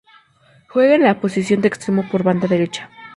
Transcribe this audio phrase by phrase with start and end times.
[0.67, 2.89] Juega en la posición de extremo por banda derecha.